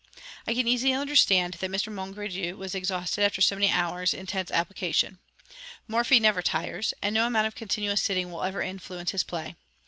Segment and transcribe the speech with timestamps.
[0.47, 1.93] I can easily understand that Mr.
[1.93, 5.19] Mongredieu was exhausted after so many hours' intense application;
[5.87, 9.53] Morphy never tires, and no amount of continuous sitting will ever influence his play.